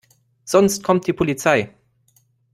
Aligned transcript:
Sonst 0.45 0.81
kommt 0.81 1.05
die 1.05 1.13
Polizei. 1.13 1.75